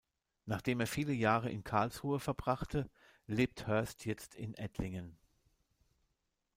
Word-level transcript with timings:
Nachdem 0.47 0.79
er 0.79 0.87
viele 0.87 1.13
Jahre 1.13 1.51
in 1.51 1.63
Karlsruhe 1.63 2.19
verbrachte, 2.19 2.89
lebt 3.27 3.67
Hurst 3.67 4.03
jetzt 4.07 4.33
in 4.33 4.55
Ettlingen. 4.55 5.15